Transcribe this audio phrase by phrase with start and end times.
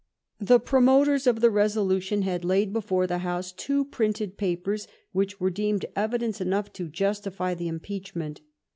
[0.39, 5.51] The promoters of the resolution had laid before the House two printed papers which were
[5.51, 8.41] deemed evi dence enough to justify the impeachment.